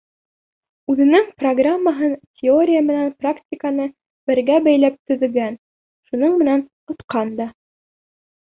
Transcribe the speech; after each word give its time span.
Үҙенең 0.91 1.27
программаһын 1.41 2.15
теория 2.41 2.81
менән 2.87 3.13
практиканы 3.25 3.87
бергә 4.31 4.57
бәйләп 4.69 4.99
төҙөгән, 5.13 5.61
шуның 6.11 6.37
менән 6.43 6.65
отҡан 6.97 7.35
да. 7.43 7.49